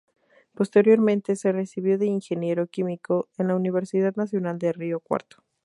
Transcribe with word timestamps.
Posteriormente 0.55 1.35
se 1.35 1.51
recibió 1.51 1.99
de 1.99 2.07
Ingeniero 2.07 2.65
Químico 2.65 3.29
en 3.37 3.49
la 3.49 3.55
Universidad 3.55 4.15
Nacional 4.15 4.57
de 4.57 4.73
Río 4.73 4.99
Cuarto. 4.99 5.43